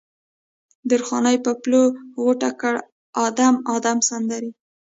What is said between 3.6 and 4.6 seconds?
ادم سندرې